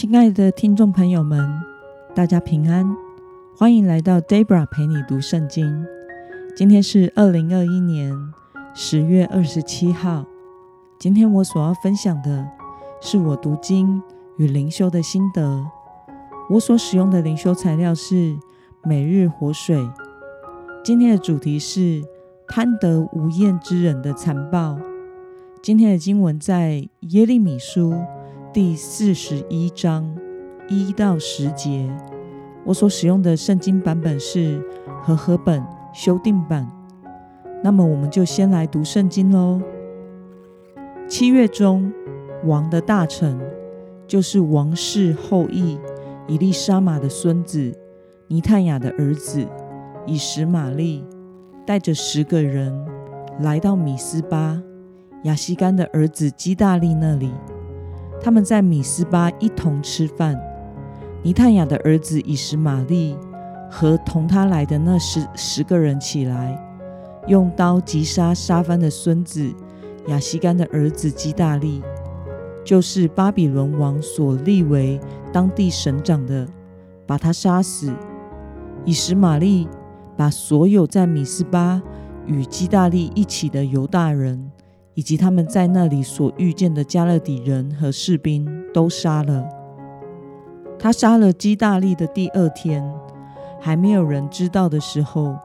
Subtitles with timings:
[0.00, 1.60] 亲爱的听众朋友们，
[2.14, 2.88] 大家平安，
[3.56, 5.84] 欢迎来到 Debra 陪你读圣经。
[6.54, 8.14] 今天是二零二一年
[8.72, 10.24] 十月二十七号。
[11.00, 12.48] 今天我所要分享的
[13.00, 14.00] 是我读经
[14.36, 15.66] 与灵修的心得。
[16.48, 18.38] 我所使用的灵修材料是
[18.84, 19.90] 每日活水。
[20.84, 22.04] 今天的主题是
[22.46, 24.78] 贪得无厌之人的残暴。
[25.60, 27.92] 今天的经文在耶利米书
[28.50, 30.16] 第四十一章
[30.68, 31.86] 一到十节。
[32.64, 34.58] 我所使用的圣经版本是
[35.02, 35.62] 和合本
[35.92, 36.66] 修订版。
[37.62, 39.60] 那么，我们就先来读圣经喽。
[41.06, 41.92] 七月中，
[42.44, 43.38] 王的大臣，
[44.06, 45.78] 就是王室后裔
[46.26, 47.70] 以利沙玛的孙子
[48.28, 49.46] 尼探雅的儿子
[50.06, 51.04] 以实玛利，
[51.66, 52.74] 带着十个人
[53.40, 54.62] 来到米斯巴
[55.24, 57.30] 亚西干的儿子基大利那里。
[58.20, 60.38] 他们在米斯巴一同吃饭。
[61.22, 63.16] 尼探雅的儿子以实玛利
[63.70, 66.58] 和同他来的那十十个人起来，
[67.26, 69.52] 用刀击杀沙番的孙子。
[70.06, 71.82] 亚希干的儿子基大利，
[72.64, 74.98] 就是巴比伦王所立为
[75.30, 76.48] 当地省长的，
[77.06, 77.92] 把他杀死。
[78.86, 79.68] 以实玛利
[80.16, 81.82] 把所有在米斯巴
[82.26, 84.50] 与基大利一起的犹大人，
[84.98, 88.44] 以及他们在那里所遇见的迦勒底人和士兵
[88.74, 89.48] 都杀了。
[90.76, 92.82] 他杀了基大利的第二天，
[93.60, 95.36] 还没有人知道的时候，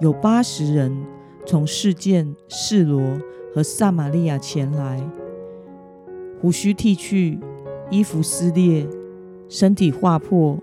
[0.00, 1.04] 有八十人
[1.44, 3.02] 从示剑、示罗。
[3.54, 5.02] 和撒玛利亚前来，
[6.42, 7.40] 胡须剃去，
[7.90, 8.86] 衣服撕裂，
[9.48, 10.58] 身体划破，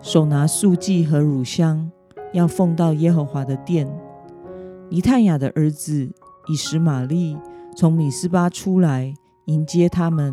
[0.00, 1.90] 手拿素祭和乳香，
[2.32, 3.86] 要奉到耶和华的殿。
[4.88, 6.10] 尼探雅的儿子
[6.48, 7.36] 以实玛利
[7.76, 9.14] 从米斯巴出来
[9.46, 10.32] 迎接他们，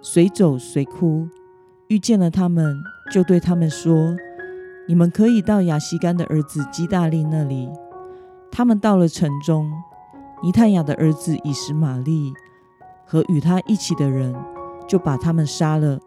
[0.00, 1.28] 随走随哭，
[1.88, 4.16] 遇见了他们，就对他们说
[4.88, 7.68] ：“你们可以到亚希干的儿子基大利那里。”
[8.50, 9.70] 他们到了城中。
[10.42, 12.32] 尼探雅的儿子以实玛利
[13.04, 14.34] 和与他一起的人，
[14.88, 16.00] 就把他们杀了，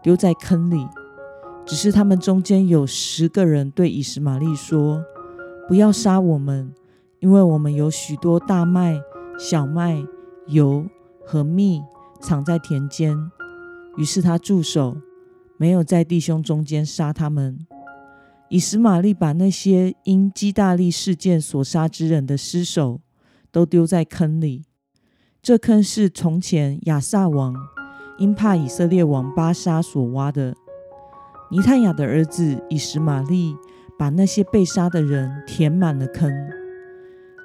[0.00, 0.86] 丢在坑里。
[1.66, 5.02] 只是他们中间有十个人对以实玛利说
[5.66, 6.72] ：“不要杀我们，
[7.22, 9.00] 因为我们有许多大麦、
[9.38, 10.04] 小麦、
[10.48, 10.84] 油
[11.24, 11.80] 和蜜
[12.20, 13.16] 藏在田间。”
[13.96, 14.98] 于是他住手，
[15.56, 17.66] 没有在弟兄中间杀他们。
[18.50, 23.00] 以实玛利把那些因基大利事件所杀之人的尸首。
[23.52, 24.64] 都丢在坑里。
[25.42, 27.54] 这坑是从前亚萨王
[28.16, 30.54] 因怕以色列王巴沙所挖的。
[31.50, 33.54] 尼探雅的儿子以实玛利
[33.98, 36.32] 把那些被杀的人填满了坑。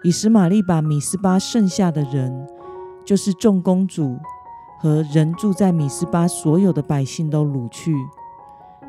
[0.03, 2.47] 以实玛利把米斯巴剩下的人，
[3.03, 4.18] 就是众公主
[4.80, 7.94] 和人住在米斯巴所有的百姓都掳去。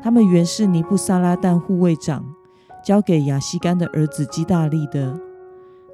[0.01, 2.23] 他们原是尼布撒拉旦护卫长
[2.83, 5.19] 交给亚希干的儿子基大利的。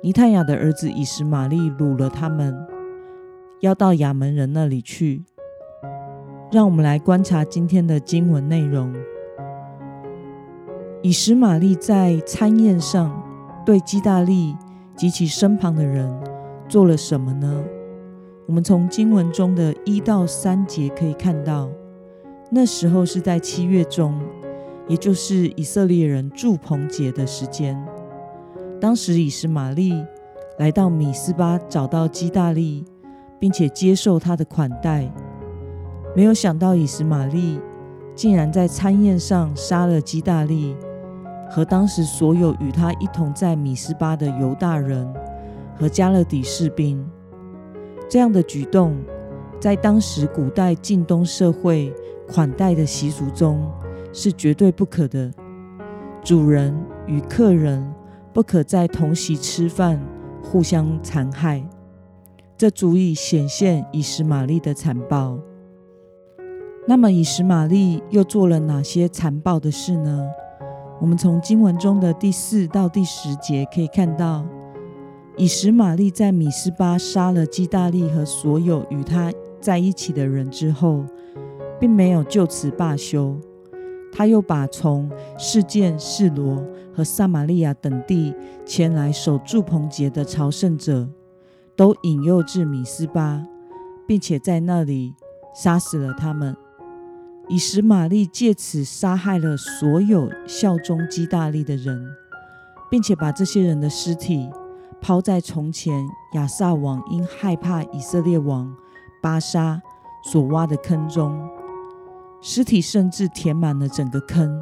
[0.04, 2.56] 尼探雅的儿子以实玛利掳了他们，
[3.62, 5.24] 要到亚门人那里去。
[6.52, 8.94] 让我们来观察今天的经文内容。
[11.02, 13.24] 以实玛利在餐宴上
[13.66, 14.56] 对基大利
[14.96, 16.12] 及其身旁的人
[16.68, 17.64] 做了什么呢？
[18.48, 21.70] 我们从经文中的一到三节可以看到，
[22.52, 24.20] 那时候是在七月中，
[24.88, 27.76] 也就是以色列人住棚节的时间。
[28.80, 29.94] 当时以实玛利
[30.60, 32.86] 来到米斯巴，找到基大利，
[33.40, 35.12] 并且接受他的款待。
[36.16, 37.60] 没有想到以实玛利
[38.16, 40.76] 竟然在餐宴上杀了基大利
[41.50, 45.08] 和当时所有与他一同在米斯巴的犹大人
[45.78, 47.06] 和迦勒底士兵。
[48.10, 48.96] 这样的举动，
[49.60, 51.94] 在当时古代近东社会
[52.28, 53.72] 款待的习俗中
[54.14, 55.32] 是绝对不可的。
[56.24, 56.76] 主人
[57.08, 57.86] 与客人。
[58.36, 59.98] 不可在同席吃饭，
[60.44, 61.66] 互相残害，
[62.58, 65.40] 这足以显现以实玛利的残暴。
[66.86, 70.28] 那么，以实玛利又做了哪些残暴的事呢？
[71.00, 74.46] 我们从经文中的第四到第十节可以看到，
[75.36, 81.04] 以实玛利在米斯巴杀了基大利和所有与他在一起的人之后，
[81.80, 83.36] 并没有就此罢休。
[84.12, 88.34] 他又把从示剑、示罗和撒玛利亚等地
[88.66, 91.10] 前来守住棚节的朝圣者，
[91.76, 93.46] 都引诱至米斯巴，
[94.08, 95.14] 并且在那里
[95.54, 96.56] 杀死了他们。
[97.48, 102.16] 以实玛利借此杀害了所有效忠基大利的人，
[102.90, 104.50] 并且把这些人的尸体
[105.00, 108.76] 抛在从前亚萨王因害怕以色列王
[109.22, 109.80] 巴沙
[110.24, 111.48] 所挖的坑中。
[112.42, 114.60] 尸体甚至填满了整个坑，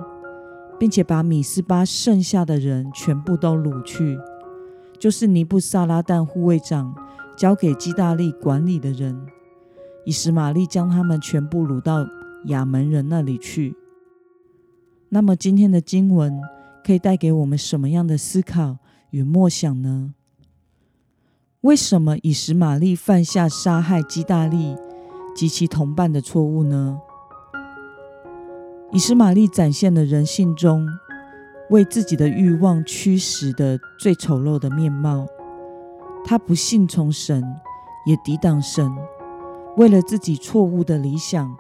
[0.80, 4.18] 并且把米斯巴剩下的人全部都掳去，
[5.00, 6.95] 就是尼布撒拉旦护卫长
[7.38, 9.25] 交给基大利管理的人。
[10.06, 12.06] 以实玛利将他们全部掳到
[12.45, 13.75] 亚门人那里去。
[15.10, 16.42] 那么今天的经文
[16.84, 18.78] 可以带给我们什么样的思考
[19.12, 20.13] 与默想呢？
[21.62, 24.75] 为什么以实玛利犯下杀害基大利
[25.36, 27.00] 及其同伴的错误呢？
[28.92, 30.88] 以实玛利展现了人性中
[31.69, 35.25] 为自己的欲望驱使的最丑陋的面貌。
[36.25, 37.44] 他不信从神，
[38.06, 38.92] 也抵挡神。
[39.78, 41.56] 为了自己错误的理想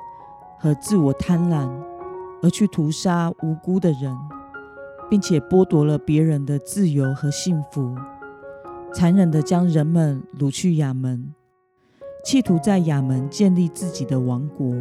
[0.63, 1.69] 和自我贪婪，
[2.41, 4.17] 而去屠杀无辜的人，
[5.09, 7.93] 并且剥夺了别人的自由和幸福，
[8.93, 11.33] 残忍地将人们掳去亚门，
[12.23, 14.73] 企图在亚门建立自己的王国。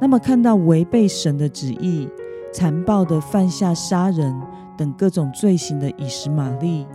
[0.00, 2.08] 那么，看到违背神的旨意、
[2.50, 4.34] 残暴地犯下杀人
[4.78, 6.86] 等各种罪行的以实玛利，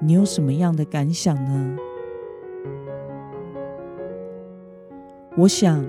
[0.00, 1.76] 你有什么样的感想呢？
[5.36, 5.84] 我想，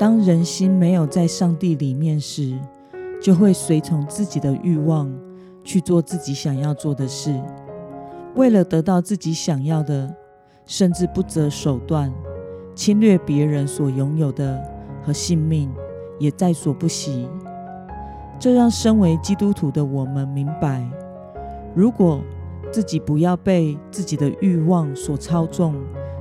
[0.00, 2.58] 当人心没有在上帝里面时，
[3.20, 5.12] 就会随从自己的欲望
[5.62, 7.38] 去做自己想要做的事。
[8.34, 10.10] 为了得到自己想要的，
[10.64, 12.10] 甚至不择手段
[12.74, 14.58] 侵略别人所拥有的
[15.02, 15.70] 和性命，
[16.18, 17.28] 也在所不惜。
[18.38, 20.82] 这让身为基督徒的我们明白：
[21.74, 22.22] 如果
[22.72, 25.74] 自己不要被自己的欲望所操纵，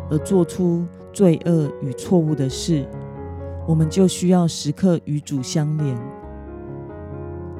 [0.10, 2.86] 而做出罪恶与错误的事，
[3.70, 5.96] 我们就需要时刻与主相连。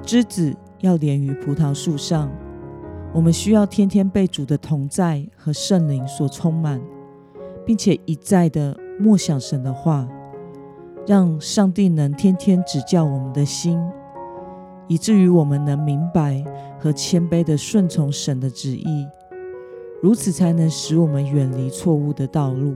[0.02, 2.32] 枝子要连于葡萄树上，
[3.14, 6.82] 我们需要天天被主的同在和圣灵所充满，
[7.64, 10.10] 并且一再的默想神的话，
[11.06, 13.80] 让上帝能天天指教我们的心，
[14.88, 16.44] 以至于我们能明白
[16.80, 19.06] 和谦卑的顺从神的旨意，
[20.02, 22.74] 如此才能使我们远离错误的道路。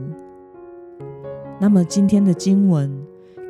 [1.58, 2.96] 那么今天的经文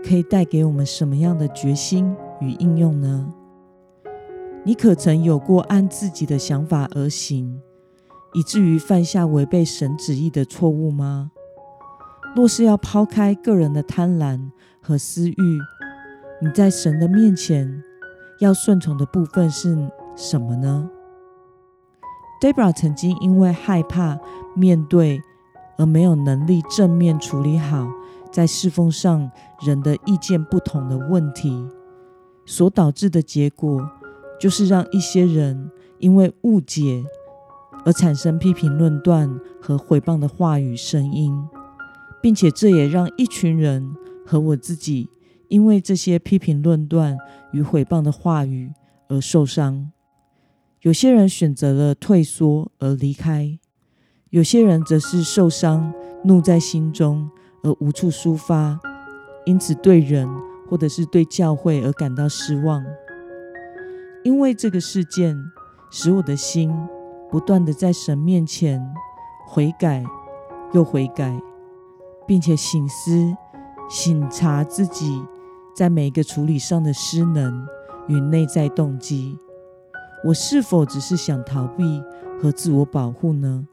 [0.07, 3.33] 可以带给我们什么样的决心与应用呢？
[4.65, 7.61] 你可曾有过按自己的想法而行，
[8.35, 11.31] 以至于犯下违背神旨意的错误吗？
[12.37, 15.59] 若是要抛开个人的贪婪和私欲，
[16.41, 17.83] 你在神的面前
[18.41, 20.91] 要顺从的部分是什么呢
[22.41, 24.19] ？Debra 曾经因为害怕
[24.55, 25.21] 面对。
[25.77, 27.89] 而没有能力正面处理好
[28.35, 29.31] 在侍奉上
[29.65, 31.65] 人的意见不同的问题，
[32.45, 33.89] 所导致的结果，
[34.41, 35.71] 就是让一些人
[36.01, 37.05] 因为误解
[37.85, 41.33] 而产生批评论断和毁谤的话语声音，
[42.21, 43.95] 并且这也让一群人
[44.27, 45.09] 和我自己
[45.47, 47.17] 因为这些批评论断
[47.53, 48.73] 与毁谤的话语
[49.09, 49.93] 而受伤。
[50.81, 53.61] 有些人选择了退缩而离开。
[54.31, 55.95] 有些人则是受伤，
[56.25, 57.31] 怒在心中
[57.65, 58.79] 而无处抒发，
[59.45, 60.29] 因此对人
[60.69, 62.85] 或者是对教会而感到失望。
[64.23, 65.37] 因为这个事件，
[65.91, 66.73] 使我的心
[67.31, 68.81] 不断的在神面前
[69.47, 70.05] 悔改
[70.73, 71.41] 又悔改，
[72.27, 73.35] 并且醒思、
[73.89, 75.23] 醒察自己
[75.75, 77.67] 在每一个处理上的失能
[78.07, 79.39] 与内在动机。
[80.25, 82.03] 我是否只是想逃避
[82.41, 83.67] 和自我保护呢？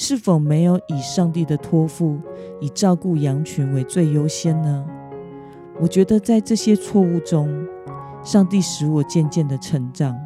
[0.00, 2.20] 是否没有以上帝的托付，
[2.60, 4.86] 以照顾羊群为最优先呢？
[5.80, 7.66] 我觉得在这些错误中，
[8.22, 10.16] 上帝使我渐渐的成长，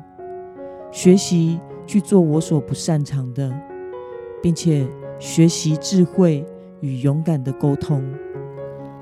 [0.91, 3.51] 学习去做我所不擅长的，
[4.43, 4.87] 并且
[5.19, 6.45] 学习智慧
[6.83, 8.05] 与勇敢的沟通，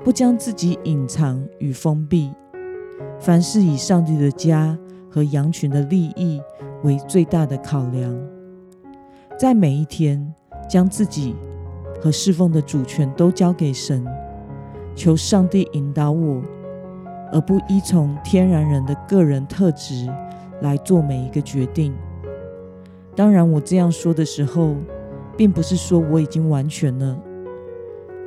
[0.05, 2.31] 不将自己隐藏与封闭，
[3.19, 6.41] 凡事以上帝的家和羊群的利益
[6.83, 8.17] 为最大的考量，
[9.37, 10.33] 在每一天。
[10.71, 11.35] 将自己
[12.01, 14.05] 和侍奉的主权都交给神，
[14.95, 16.41] 求上帝引导我，
[17.33, 20.09] 而不依从天然人的个人特质
[20.61, 21.93] 来做每一个决定。
[23.17, 24.73] 当然，我这样说的时候，
[25.35, 27.19] 并不是说我已经完全了，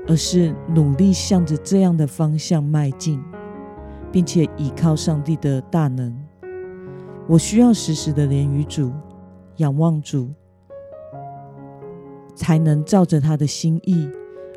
[0.06, 3.24] 而是努力向着这样的方向迈进，
[4.12, 6.14] 并且倚靠上帝的大能。
[7.26, 8.92] 我需要时时的连于主，
[9.56, 10.28] 仰望主。
[12.34, 14.08] 才能照着他的心意，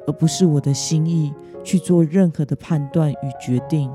[0.06, 3.92] 而不是我的心意去做任何的判断与决定。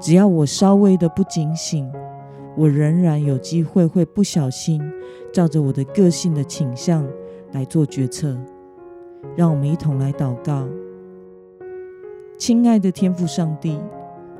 [0.00, 1.90] 只要我稍微的不警醒，
[2.56, 4.80] 我仍然有机会会不小心
[5.32, 7.06] 照着我的个性的倾向
[7.52, 8.38] 来做决策。
[9.36, 10.68] 让我们一同来祷告，
[12.38, 13.76] 亲爱的天父上帝，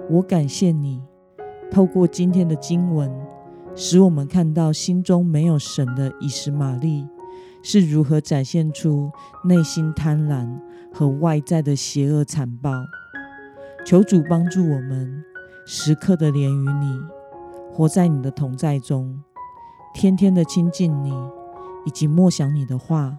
[0.08, 1.02] 我感谢你，
[1.70, 3.10] 透过今天的经文，
[3.74, 7.04] 使我们看到心中没有神的以实玛利
[7.70, 9.12] 是如何展现出
[9.44, 10.48] 内心贪婪
[10.90, 12.72] 和外在的邪恶残暴。
[13.84, 15.22] 求主帮助我们，
[15.66, 16.98] 时刻的连于你，
[17.70, 19.22] 活在你的同在中，
[19.92, 21.12] 天天的亲近你，
[21.84, 23.18] 以及默想你的话，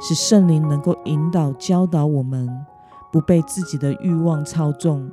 [0.00, 2.48] 使圣灵能够引导教导我们，
[3.12, 5.10] 不被自己的欲望操纵。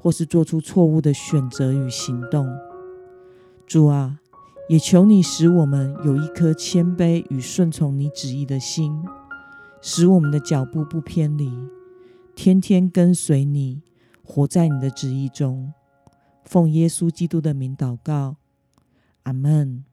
[0.00, 2.46] 或是做出错误的选择与行动，
[3.64, 4.18] 主啊，
[4.68, 9.00] 也求你使我们有一颗谦卑与顺从你旨意的心，
[9.80, 11.52] 使我们的脚步不偏离，
[12.34, 13.82] 天天跟随你，
[14.24, 15.72] 活在你的旨意中。
[16.44, 18.36] 奉耶稣基督的名祷告，
[19.22, 19.84] 阿门。